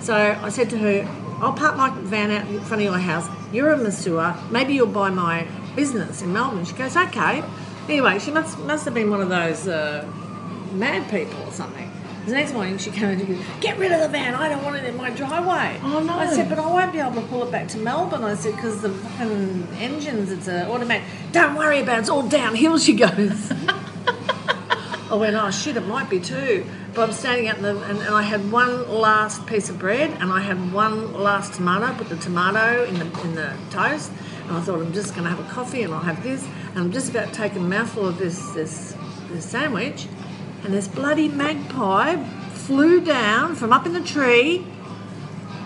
[0.00, 1.02] So I said to her,
[1.42, 3.28] I'll park my van out in front of your house.
[3.52, 4.34] You're a masseur.
[4.50, 6.64] Maybe you'll buy my business in Melbourne.
[6.64, 7.42] She goes, okay.
[7.88, 10.08] Anyway, she must must have been one of those uh,
[10.72, 11.83] mad people or something.
[12.26, 14.34] The next morning she came and goes, get rid of the van.
[14.34, 15.78] I don't want it in my driveway.
[15.82, 16.14] Oh, no.
[16.14, 18.24] I said, but I won't be able to pull it back to Melbourne.
[18.24, 21.06] I said, because the fucking engines, it's a automatic.
[21.32, 22.00] Don't worry about it.
[22.00, 23.52] It's all downhill, she goes.
[25.10, 26.64] I went, oh shit, it might be too.
[26.94, 30.10] But I'm standing out in the, and, and I had one last piece of bread
[30.20, 34.10] and I had one last tomato, put the tomato in the, in the toast.
[34.48, 36.42] And I thought, I'm just going to have a coffee and I'll have this.
[36.70, 38.96] And I'm just about to take a mouthful of this, this,
[39.28, 40.06] this sandwich.
[40.64, 42.22] And this bloody magpie
[42.52, 44.66] flew down from up in the tree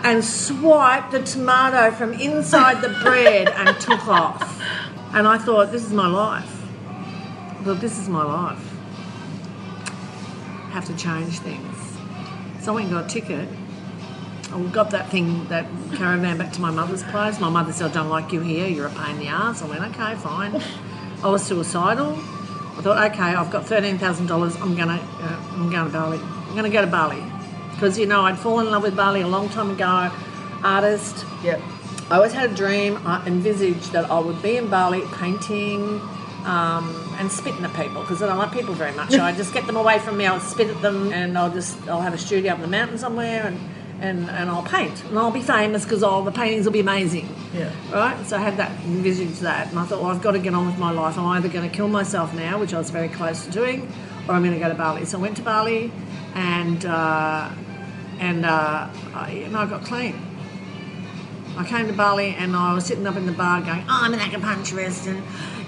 [0.03, 4.61] and swiped the tomato from inside the bread and took off.
[5.13, 6.55] And I thought, this is my life.
[7.65, 8.69] Well, this is my life
[10.69, 11.97] have to change things.
[12.61, 13.47] So I went and got a ticket.
[14.51, 17.39] I got that thing, that caravan back to my mother's place.
[17.39, 19.61] My mother said, I don't like you here, you're a pain in the ass.
[19.61, 20.61] I went, okay, fine.
[21.23, 22.17] I was suicidal.
[22.79, 26.17] I thought, okay, I've got $13,000, I'm gonna, uh, I'm going to Bali.
[26.17, 27.21] I'm gonna go to Bali.
[27.71, 30.09] Because, you know, I'd fallen in love with Bali a long time ago,
[30.63, 31.25] artist.
[31.43, 31.59] Yep.
[32.09, 35.99] I always had a dream, I envisaged that I would be in Bali painting
[36.45, 39.13] um, and spitting at people because I don't like people very much.
[39.13, 41.99] I just get them away from me, I'll spit at them and I'll just, I'll
[41.99, 43.59] have a studio up in the mountain somewhere and,
[44.01, 45.03] and, and I'll paint.
[45.05, 47.27] And I'll be famous because all the paintings will be amazing.
[47.53, 47.71] Yeah.
[47.91, 48.25] Right?
[48.25, 49.69] So I had that, envisaged that.
[49.69, 51.17] And I thought, well, I've got to get on with my life.
[51.17, 53.91] I'm either going to kill myself now, which I was very close to doing,
[54.27, 55.05] or I'm going to go to Bali.
[55.05, 55.91] So I went to Bali
[56.33, 57.49] and, uh,
[58.19, 60.15] and, uh, I, and I got clean.
[61.57, 64.13] I came to Bali and I was sitting up in the bar going, oh, I'm
[64.13, 65.21] an acupuncturist and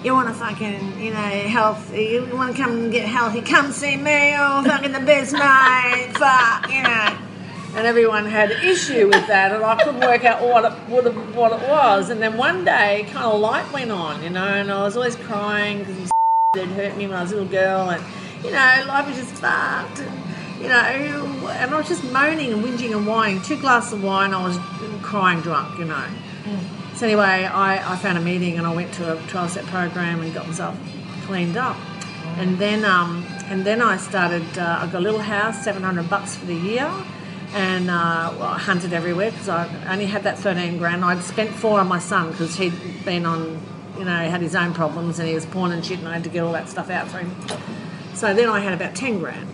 [0.06, 3.72] you want to fucking, you know, health, you want to come and get healthy, come
[3.72, 7.31] see me, oh, fucking the best mate, fuck, you know.
[7.74, 11.06] And everyone had an issue with that and I couldn't work out what it, what
[11.08, 12.10] it, what it was.
[12.10, 15.16] And then one day, kind of light went on, you know, and I was always
[15.16, 16.12] crying because
[16.56, 18.04] had hurt me when I was a little girl and,
[18.44, 20.00] you know, life was just fucked.
[20.02, 23.42] And, you know, and I was just moaning and whinging and whining.
[23.42, 24.58] Two glasses of wine, I was
[25.02, 26.06] crying drunk, you know.
[26.96, 30.34] So anyway, I, I found a meeting and I went to a 12-step program and
[30.34, 30.78] got myself
[31.26, 31.78] cleaned up.
[32.38, 34.46] And then um, and then I started.
[34.58, 36.90] Uh, I got a little house, 700 bucks for the year,
[37.54, 41.04] and uh, well, I hunted everywhere because I only had that 13 grand.
[41.04, 43.62] I'd spent four on my son because he'd been on,
[43.98, 46.24] you know, had his own problems and he was porn and shit, and I had
[46.24, 47.36] to get all that stuff out for him.
[48.14, 49.50] So then I had about 10 grand.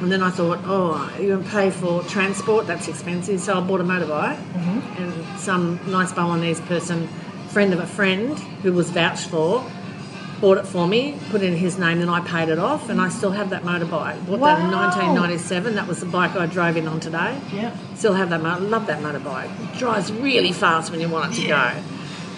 [0.00, 3.38] And then I thought, oh, you're going to pay for transport, that's expensive.
[3.40, 4.38] So I bought a motorbike.
[4.98, 7.06] And some nice Balinese person,
[7.48, 9.60] friend of a friend who was vouched for,
[10.40, 12.88] bought it for me, put it in his name, and I paid it off.
[12.88, 14.26] And I still have that motorbike.
[14.26, 15.74] Bought that in 1997.
[15.74, 17.38] That was the bike I drove in on today.
[17.52, 17.76] Yeah.
[17.94, 18.60] Still have that motor.
[18.60, 19.50] Love that motorbike.
[19.72, 21.72] It drives really fast when you want it to go.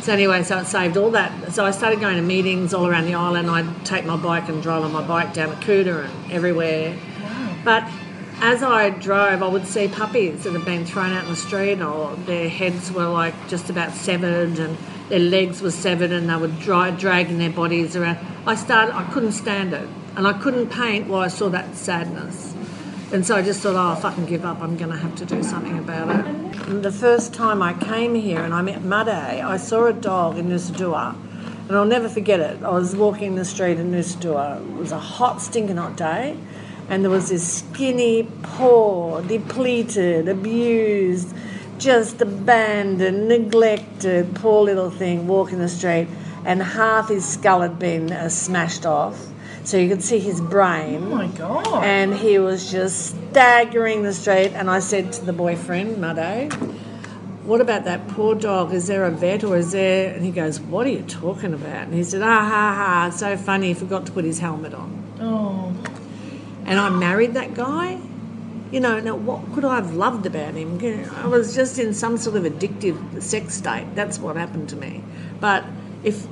[0.03, 1.53] So anyway, so it saved all that.
[1.53, 3.49] So I started going to meetings all around the island.
[3.49, 6.97] I'd take my bike and drive on my bike down to Kuta and everywhere.
[7.65, 7.85] But
[8.43, 11.81] as I drove, I would see puppies that had been thrown out in the street,
[11.81, 14.77] or their heads were like just about severed, and
[15.09, 18.19] their legs were severed, and they were dry, dragging their bodies around.
[18.45, 22.53] I started, I couldn't stand it, and I couldn't paint while I saw that sadness.
[23.13, 24.61] And so I just thought, oh, I'll fucking give up.
[24.61, 26.27] I'm going to have to do something about it.
[26.67, 30.37] And the first time I came here and I met Mudday, I saw a dog
[30.37, 31.15] in Nusa Dua,
[31.69, 32.61] and I'll never forget it.
[32.65, 34.61] I was walking the street in Nusa Dua.
[34.61, 36.37] It was a hot, stinking hot day,
[36.93, 41.35] and there was this skinny, poor, depleted, abused,
[41.79, 46.07] just abandoned, neglected, poor little thing walking the street,
[46.45, 49.19] and half his skull had been uh, smashed off.
[49.65, 51.05] So you could see his brain.
[51.05, 51.83] Oh my god.
[51.83, 54.53] And he was just staggering the street.
[54.53, 56.53] And I said to the boyfriend, Muddo,
[57.45, 58.75] what about that poor dog?
[58.75, 60.13] Is there a vet or is there.
[60.13, 61.85] And he goes, What are you talking about?
[61.85, 63.69] And he said, Ah ha ha, it's so funny.
[63.69, 65.17] He forgot to put his helmet on.
[65.21, 65.92] Oh.
[66.65, 67.99] And I married that guy.
[68.71, 70.79] You know, now what could I have loved about him?
[71.17, 73.87] I was just in some sort of addictive sex state.
[73.95, 75.05] That's what happened to me.
[75.41, 75.65] But
[76.03, 76.27] if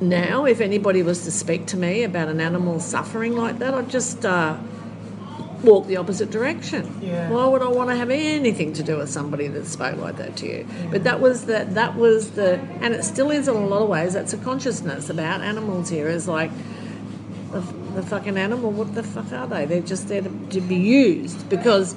[0.00, 3.90] now, if anybody was to speak to me about an animal suffering like that, I'd
[3.90, 4.56] just uh,
[5.62, 7.00] walk the opposite direction.
[7.02, 7.28] Yeah.
[7.30, 10.36] Why would I want to have anything to do with somebody that spoke like that
[10.36, 10.66] to you?
[10.90, 13.88] But that was the that was the and it still is in a lot of
[13.88, 14.14] ways.
[14.14, 16.08] That's a consciousness about animals here.
[16.08, 16.50] Is like
[17.94, 18.70] the, fucking animal.
[18.70, 19.66] What the fuck are they?
[19.66, 21.96] They're just there to, to be used because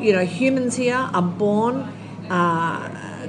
[0.00, 1.76] you know humans here are born.
[2.28, 3.28] Uh,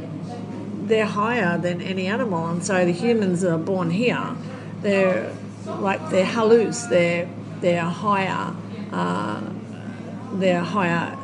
[0.84, 4.36] they're higher than any animal, and so the humans are born here.
[4.82, 5.34] They're
[5.66, 6.90] like they're halus.
[6.90, 7.30] They're
[7.62, 8.56] they're higher.
[8.92, 9.42] Uh,
[10.34, 11.18] they're higher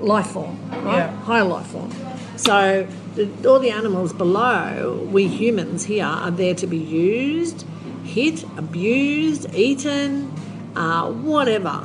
[0.00, 0.98] life form, right?
[0.98, 1.16] Yeah.
[1.22, 1.92] Higher life form.
[2.36, 7.66] So the, all the animals below, we humans here are there to be used,
[8.08, 10.32] hit, abused, eaten,
[10.76, 11.84] uh, whatever.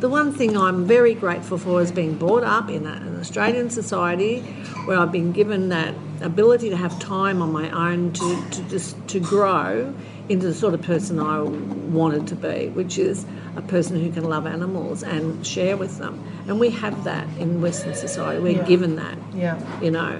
[0.00, 3.68] The one thing I'm very grateful for is being brought up in a- an Australian
[3.70, 4.40] society
[4.86, 8.96] where I've been given that ability to have time on my own to, to just
[9.08, 9.92] to grow
[10.28, 13.24] into the sort of person I wanted to be, which is
[13.56, 16.14] a person who can love animals and share with them.
[16.46, 18.40] And we have that in Western society.
[18.40, 18.64] We're Yeah.
[18.74, 20.12] given that, Yeah, you know.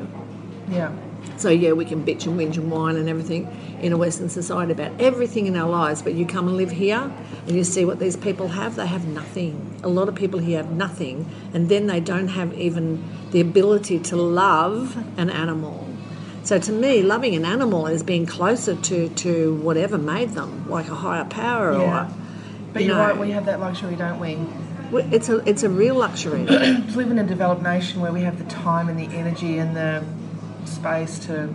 [0.73, 0.91] yeah.
[1.39, 3.47] So yeah, we can bitch and whinge and whine and everything
[3.81, 6.03] in a Western society about everything in our lives.
[6.03, 7.11] But you come and live here,
[7.47, 8.77] and you see what these people have.
[8.77, 9.81] They have nothing.
[9.83, 13.99] A lot of people here have nothing, and then they don't have even the ability
[14.01, 15.87] to love an animal.
[16.43, 20.89] So to me, loving an animal is being closer to to whatever made them, like
[20.89, 22.07] a higher power Yeah.
[22.07, 22.11] or.
[22.73, 24.39] But you you're know, right, we have that luxury, don't we?
[25.15, 26.45] It's a it's a real luxury.
[26.47, 29.77] To live in a developed nation where we have the time and the energy and
[29.77, 30.03] the
[30.65, 31.53] space to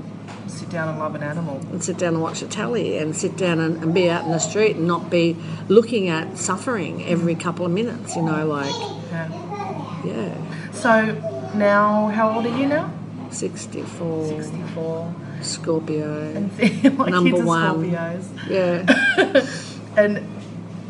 [0.48, 1.58] sit down and love an animal.
[1.72, 4.32] and sit down and watch a telly and sit down and, and be out in
[4.32, 5.36] the street and not be
[5.68, 8.74] looking at suffering every couple of minutes, you know, like,
[9.12, 10.02] Yeah.
[10.06, 12.92] yeah, So now, how old are you now?
[13.32, 15.16] 64, 64.
[15.42, 16.22] Scorpio.
[16.36, 17.89] And my Number one.
[17.92, 18.50] Scorpios.
[18.50, 19.48] yeah.
[19.96, 20.28] And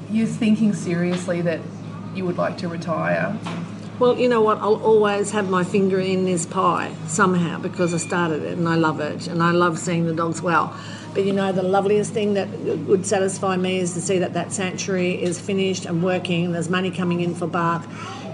[0.09, 1.59] you're thinking seriously that
[2.15, 3.37] you would like to retire.
[3.99, 4.57] Well, you know what?
[4.57, 8.75] I'll always have my finger in this pie somehow because I started it and I
[8.75, 10.75] love it and I love seeing the dogs well.
[11.13, 12.49] But you know, the loveliest thing that
[12.87, 16.45] would satisfy me is to see that that sanctuary is finished and working.
[16.45, 17.83] And there's money coming in for BARC.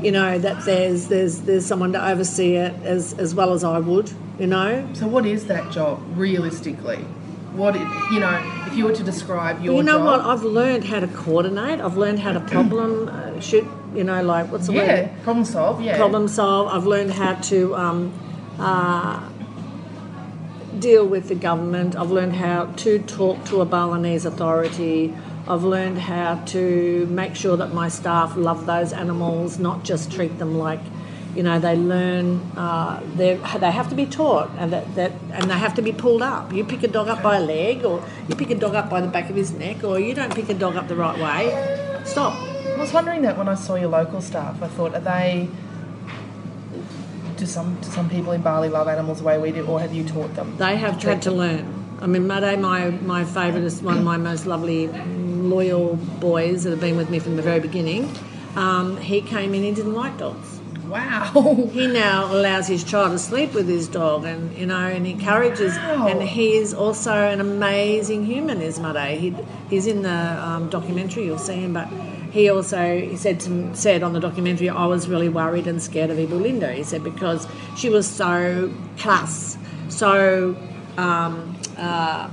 [0.02, 3.80] You know that there's there's there's someone to oversee it as as well as I
[3.80, 4.10] would.
[4.40, 7.00] You know, So, what is that job realistically?
[7.52, 7.82] What it,
[8.14, 10.20] you know, if you were to describe your you know job, what?
[10.22, 11.82] I've learned how to coordinate.
[11.82, 13.68] I've learned how to problem uh, shoot.
[13.96, 14.88] You know, like what's the word?
[14.88, 16.68] yeah, problem solve, yeah, problem solve.
[16.68, 18.14] I've learned how to um,
[18.60, 19.28] uh,
[20.80, 21.96] deal with the government.
[21.96, 25.14] I've learned how to talk to a Balinese authority.
[25.48, 30.38] I've learned how to make sure that my staff love those animals, not just treat
[30.38, 30.82] them like,
[31.36, 32.40] you know, they learn.
[32.56, 35.92] Uh, they they have to be taught, and that, that and they have to be
[35.92, 36.54] pulled up.
[36.54, 39.02] You pick a dog up by a leg, or you pick a dog up by
[39.02, 42.04] the back of his neck, or you don't pick a dog up the right way.
[42.04, 42.49] Stop.
[42.80, 45.50] I was wondering that when I saw your local staff, I thought, are they?
[47.36, 49.94] Do some do some people in Bali love animals the way we do, or have
[49.94, 50.56] you taught them?
[50.56, 51.98] They have treat had to learn.
[52.00, 56.70] I mean, Made, my, my favourite is one of my most lovely, loyal boys that
[56.70, 58.10] have been with me from the very beginning.
[58.56, 60.62] Um, he came in, he didn't like dogs.
[60.88, 61.70] Wow.
[61.74, 65.76] He now allows his child to sleep with his dog and, you know, and encourages,
[65.76, 66.08] Wow.
[66.08, 69.20] and he is also an amazing human, is Made.
[69.20, 69.36] He,
[69.70, 70.10] he's in the
[70.48, 71.90] um, documentary, you'll see him, but
[72.32, 76.10] he also he said to, said on the documentary, I was really worried and scared
[76.10, 76.72] of Ibu Linda.
[76.74, 79.58] He said because she was so class,
[79.90, 80.56] so
[80.98, 82.30] um, uh,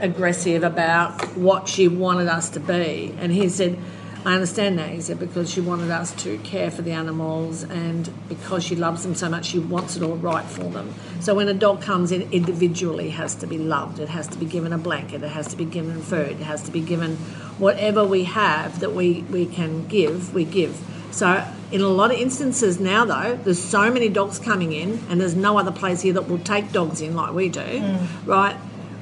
[0.00, 3.14] aggressive about what she wanted us to be.
[3.18, 3.78] And he said,
[4.24, 4.90] I understand that.
[4.90, 9.02] He said, because she wanted us to care for the animals and because she loves
[9.02, 10.94] them so much, she wants it all right for them.
[11.20, 13.98] So when a dog comes in, individually has to be loved.
[13.98, 15.22] It has to be given a blanket.
[15.22, 16.32] It has to be given food.
[16.32, 17.16] It has to be given
[17.58, 20.80] whatever we have that we, we can give, we give.
[21.10, 25.20] So in a lot of instances now, though, there's so many dogs coming in, and
[25.20, 28.06] there's no other place here that will take dogs in like we do, mm.
[28.26, 28.56] right?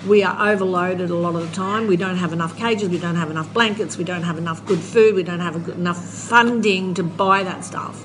[0.06, 1.86] We are overloaded a lot of the time.
[1.86, 2.88] We don't have enough cages.
[2.88, 3.98] We don't have enough blankets.
[3.98, 5.14] We don't have enough good food.
[5.14, 8.02] We don't have good, enough funding to buy that stuff.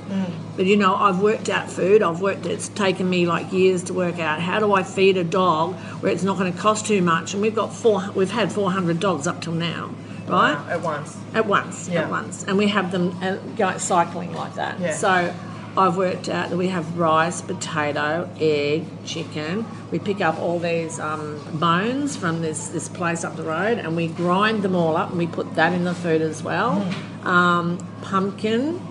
[0.57, 2.03] But you know, I've worked out food.
[2.03, 2.45] I've worked.
[2.45, 6.11] It's taken me like years to work out how do I feed a dog where
[6.11, 7.33] it's not going to cost too much.
[7.33, 8.03] And we've got four.
[8.13, 9.91] We've had 400 dogs up till now,
[10.27, 10.57] right?
[10.69, 11.17] At once.
[11.33, 12.01] At once, Yeah.
[12.01, 14.79] at once, and we have them uh, go cycling like that.
[14.81, 14.93] Yeah.
[14.93, 15.33] So
[15.77, 19.65] I've worked out that we have rice, potato, egg, chicken.
[19.91, 23.95] We pick up all these um, bones from this this place up the road, and
[23.95, 26.75] we grind them all up, and we put that in the food as well.
[26.75, 27.25] Mm.
[27.25, 28.81] Um, pumpkin,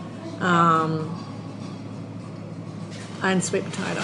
[0.40, 1.24] um,
[3.22, 4.02] and sweet potato.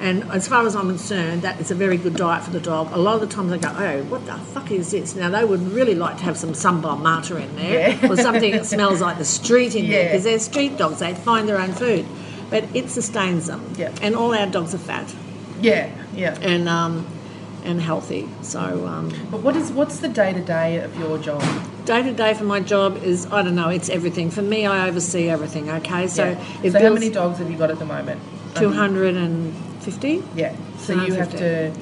[0.00, 2.92] And as far as I'm concerned, that is a very good diet for the dog.
[2.92, 5.16] A lot of the times I go, oh, what the fuck is this?
[5.16, 8.10] Now, they would really like to have some sambal matah in there Yeah.
[8.12, 11.00] or something that smells like the street in there because they're street dogs.
[11.00, 12.06] They find their own food.
[12.48, 13.74] But it sustains them.
[13.76, 13.92] Yeah.
[14.00, 15.12] And all our dogs are fat
[15.60, 16.38] Yeah, yeah.
[16.40, 17.06] and um,
[17.64, 18.26] and healthy.
[18.42, 21.42] So um, But what is what's the day to day of your job?
[21.84, 23.68] day to day for my job is I don't know.
[23.68, 24.64] It's everything for me.
[24.64, 25.68] I oversee everything.
[25.68, 26.70] Okay, so Yeah.
[26.70, 28.20] so how many dogs have you got at the moment?
[28.54, 30.22] two hundred and fifty.
[30.34, 30.54] Yeah.
[30.78, 31.38] So you have 250.
[31.38, 31.72] to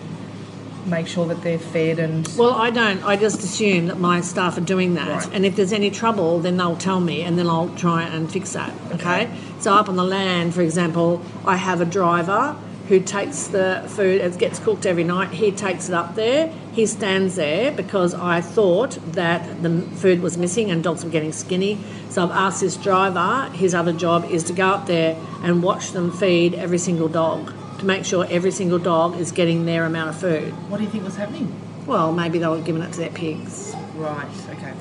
[0.89, 3.03] make sure that they're fed and Well, I don't.
[3.05, 5.35] I just assume that my staff are doing that, Right.
[5.35, 8.53] and if there's any trouble, then they'll tell me, and then I'll try and fix
[8.53, 8.73] that.
[8.95, 8.95] Okay.
[9.25, 9.29] Okay.
[9.59, 12.55] So up on the land, for example, I have a driver
[12.89, 14.21] who takes the food.
[14.21, 15.31] It gets cooked every night.
[15.31, 16.53] He takes it up there.
[16.73, 21.33] He stands there because I thought that the food was missing and dogs were getting
[21.33, 21.79] skinny.
[22.11, 23.51] So I've asked this driver.
[23.55, 27.53] His other job is to go up there and watch them feed every single dog
[27.79, 30.53] to make sure every single dog is getting their amount of food.
[30.71, 31.55] what do you think was happening?
[31.87, 33.75] Well, maybe they were giving it to their pigs.
[33.95, 34.73] Right, okay.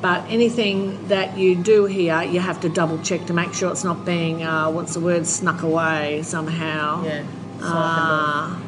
[0.00, 3.84] But anything that you do here, you have to double check to make sure it's
[3.84, 7.04] not being, uh, what's the word, snuck away somehow.
[7.04, 7.24] Yeah.
[7.62, 8.58] Uh,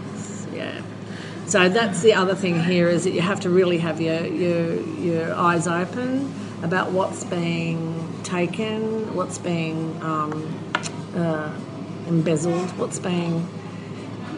[0.52, 0.82] yeah.
[1.46, 4.80] So that's the other thing here is that you have to really have your, your,
[4.98, 6.32] your eyes open
[6.62, 10.48] about what's being taken, what's being um,
[11.16, 11.52] uh,
[12.12, 13.46] embezzled, what's being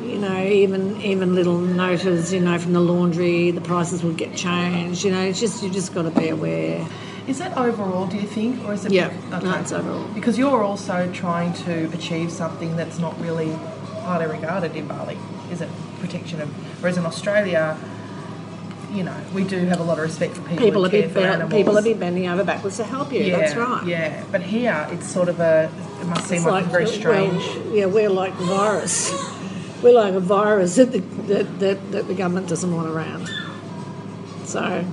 [0.05, 4.37] you know, even even little notice, you know, from the laundry, the prices will get
[4.37, 5.05] changed.
[5.05, 6.87] You know, it's just you just got to be aware.
[7.27, 8.63] Is that overall, do you think?
[8.65, 10.07] Or is it Yeah, no, it's overall.
[10.15, 13.51] Because you're also trying to achieve something that's not really
[14.05, 15.17] highly regarded in Bali,
[15.51, 15.71] is it?
[16.01, 16.49] Protection of
[16.83, 17.79] whereas in Australia,
[18.95, 20.65] you know, we do have a lot of respect for people.
[20.65, 21.53] People are care bit for ben- animals.
[21.53, 23.21] people are bending over backwards to help you.
[23.21, 23.87] Yeah, That's right.
[23.87, 25.71] Yeah, but here it's sort of a.
[26.01, 27.43] It must seem like, a very well, strange.
[27.73, 29.13] yeah, we're like virus.
[29.83, 33.29] We're like a virus that the, that, that, that the government doesn't want around.
[34.45, 34.85] So,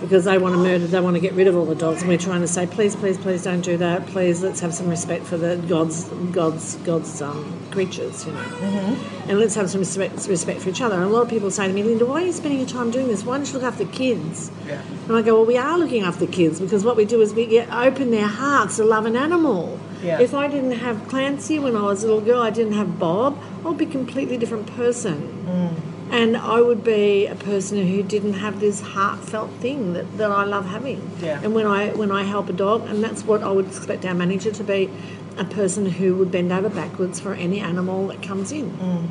[0.00, 2.08] because they want to murder, they want to get rid of all the dogs, and
[2.08, 4.06] we're trying to say, please, please, please, don't do that.
[4.08, 9.30] Please, let's have some respect for the God's God's God's um, creatures, you know, mm-hmm.
[9.30, 10.96] and let's have some respect, respect for each other.
[10.96, 12.90] And a lot of people say to me, Linda, why are you spending your time
[12.90, 13.24] doing this?
[13.24, 14.50] Why don't you look after kids?
[14.66, 14.82] Yeah.
[15.08, 17.46] And I go, well, we are looking after kids because what we do is we
[17.46, 19.78] get, open their hearts to love an animal.
[20.02, 20.20] Yeah.
[20.20, 23.38] If I didn't have Clancy when I was a little girl, I didn't have Bob,
[23.64, 25.44] I'd be a completely different person.
[25.46, 25.91] Mm.
[26.12, 30.44] And I would be a person who didn't have this heartfelt thing that, that I
[30.44, 31.10] love having.
[31.20, 31.40] Yeah.
[31.42, 34.12] And when I when I help a dog, and that's what I would expect our
[34.12, 34.90] manager to be,
[35.38, 38.70] a person who would bend over backwards for any animal that comes in.
[38.72, 39.08] Mm.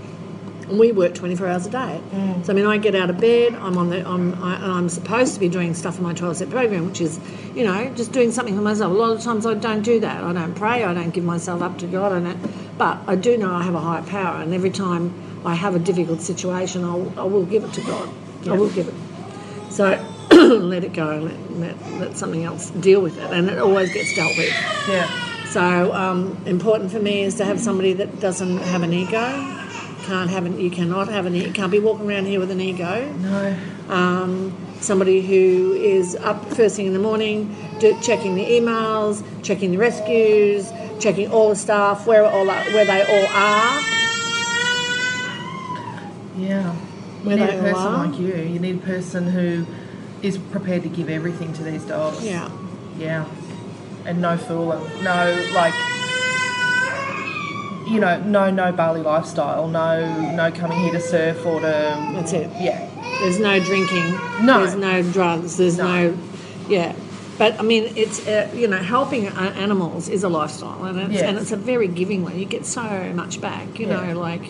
[0.69, 2.01] And we work 24 hours a day.
[2.11, 2.45] Mm.
[2.45, 3.55] So I mean, I get out of bed.
[3.55, 4.07] I'm on the.
[4.07, 4.35] I'm.
[4.43, 7.19] I, and I'm supposed to be doing stuff in my 12-step program, which is,
[7.55, 8.91] you know, just doing something for myself.
[8.91, 10.23] A lot of times I don't do that.
[10.23, 10.83] I don't pray.
[10.83, 12.11] I don't give myself up to God.
[12.11, 12.77] I don't.
[12.77, 15.79] But I do know I have a higher power, and every time I have a
[15.79, 18.09] difficult situation, I'll, I will give it to God.
[18.47, 18.93] I will give it.
[19.71, 19.85] So
[20.31, 21.19] let it go.
[21.19, 24.49] Let, let let something else deal with it, and it always gets dealt with.
[24.87, 25.09] Yeah.
[25.45, 29.19] So um, important for me is to have somebody that doesn't have an ego.
[30.03, 30.59] Can't have an.
[30.59, 31.35] You cannot have an.
[31.35, 33.11] You can't be walking around here with an ego.
[33.13, 33.57] No.
[33.89, 39.71] Um, somebody who is up first thing in the morning, do, checking the emails, checking
[39.71, 44.00] the rescues, checking all the stuff where all where they all are.
[46.41, 46.75] Yeah.
[47.23, 48.35] You need a person like you.
[48.35, 49.65] You need a person who
[50.23, 52.23] is prepared to give everything to these dogs.
[52.25, 52.49] Yeah.
[52.97, 53.25] Yeah.
[54.05, 54.81] And no fooling.
[55.03, 55.73] No, like,
[57.87, 59.67] you know, no, no Bali lifestyle.
[59.67, 61.67] No, no coming here to surf or to.
[61.67, 62.49] That's it.
[62.59, 62.87] Yeah.
[63.21, 64.11] There's no drinking.
[64.45, 64.59] No.
[64.65, 65.57] There's no drugs.
[65.57, 66.09] There's No.
[66.11, 66.17] no,
[66.67, 66.95] yeah.
[67.37, 71.23] But I mean, it's uh, you know, helping animals is a lifestyle, and it's Yes.
[71.23, 72.37] and it's a very giving one.
[72.37, 72.83] You get so
[73.15, 73.79] much back.
[73.79, 74.13] You Yeah.
[74.13, 74.41] know, like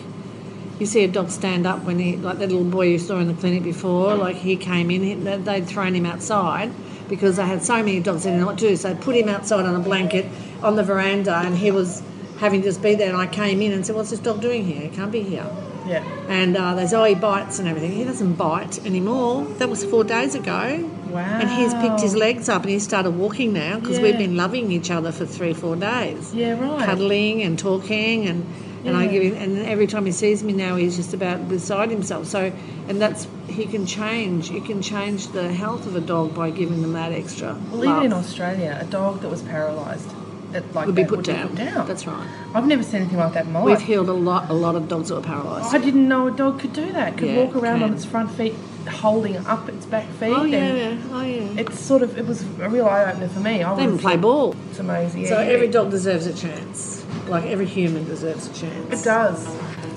[0.82, 3.28] you see a dog stand up when he like that little boy you saw in
[3.28, 4.14] the clinic before.
[4.16, 6.70] Like he came in, he, they- they'd thrown him outside
[7.08, 8.76] because they had so many dogs they didn't know what to do.
[8.76, 10.26] So they put him outside on a blanket
[10.62, 12.02] on the veranda, and he was
[12.38, 13.08] having to just be there.
[13.12, 14.80] And I came in and said, "What's this dog doing here?
[14.82, 15.46] He can't be here."
[15.86, 16.04] Yeah.
[16.28, 17.90] And uh, they say, oh, he bites and everything.
[17.90, 19.44] He doesn't bite anymore.
[19.58, 20.88] That was four days ago.
[21.10, 21.18] Wow.
[21.40, 24.04] And he's picked his legs up and he started walking now because Yeah.
[24.04, 26.32] we've been loving each other for three, four days.
[26.32, 26.84] Yeah, right.
[26.86, 28.46] Cuddling and talking and.
[28.84, 31.88] And I give him, and every time he sees me now, he's just about beside
[31.90, 32.26] himself.
[32.26, 32.52] So,
[32.88, 34.50] and that's he can change.
[34.50, 37.56] You can change the health of a dog by giving them that extra.
[37.70, 38.12] Well, even in.
[38.12, 40.08] Australia, a dog that was paralysed,
[40.52, 41.48] it, like Would be put would down.
[41.54, 41.86] Be put down.
[41.86, 42.28] That's right.
[42.54, 43.86] I've never seen anything like that in my We've life.
[43.86, 45.72] healed a lot, a lot of dogs that were paralysed.
[45.72, 47.16] I didn't know a dog could do that.
[47.16, 48.54] Could Yeah, walk around on its front feet,
[48.90, 50.32] holding up its back feet.
[50.32, 51.60] Oh yeah, and yeah, oh yeah.
[51.60, 53.62] It's sort of it was a real eye opener for me.
[53.62, 54.54] I They even play ball.
[54.70, 55.26] It's amazing.
[55.28, 57.01] So yeah, every dog deserves a chance.
[57.28, 59.00] Like every human deserves a chance.
[59.00, 59.46] It does.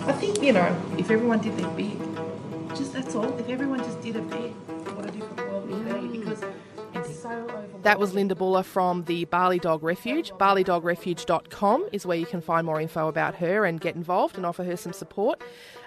[0.04, 1.98] I think you know if everyone did their bit,
[2.76, 3.38] just that's all.
[3.40, 4.52] If everyone just did a bit,
[4.96, 6.44] what a different world would be because
[6.94, 7.82] it's so overwhelming.
[7.82, 10.32] That was Linda Buller from the Bali Dog Refuge.
[10.34, 14.64] BaliDogRefuge.com is where you can find more info about her and get involved and offer
[14.64, 15.42] her some support.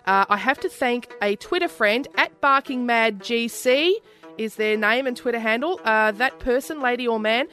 [0.06, 3.92] Uh, I have to thank a Twitter friend at BarkingMadGC
[4.38, 5.80] is their name and Twitter handle.
[5.84, 7.48] Uh, that person, lady or man,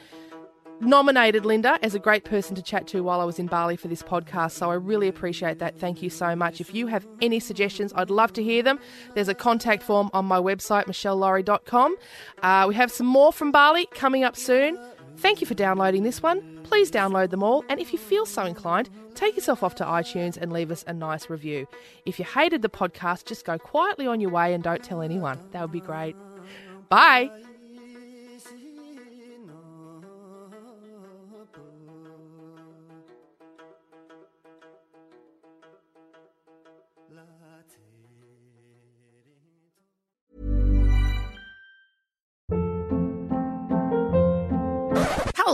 [0.80, 3.88] nominated Linda as a great person to chat to while I was in Bali for
[3.88, 4.52] this podcast.
[4.52, 5.78] So I really appreciate that.
[5.78, 6.60] Thank you so much.
[6.60, 8.78] If you have any suggestions, I'd love to hear them.
[9.14, 11.96] There's a contact form on my website, michellelaurie.com.
[12.42, 14.78] Uh, we have some more from Bali coming up soon.
[15.18, 16.60] Thank you for downloading this one.
[16.62, 17.64] Please download them all.
[17.68, 20.92] And if you feel so inclined, take yourself off to iTunes and leave us a
[20.92, 21.66] nice review.
[22.04, 25.40] If you hated the podcast, just go quietly on your way and don't tell anyone.
[25.52, 26.16] That would be great.
[26.88, 27.30] Bye.